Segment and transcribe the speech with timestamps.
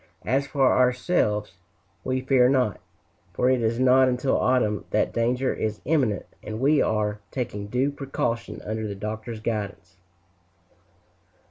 [0.25, 1.57] As for ourselves,
[2.03, 2.79] we fear not,
[3.33, 7.91] for it is not until autumn that danger is imminent, and we are taking due
[7.91, 9.97] precaution under the Doctor's guidance.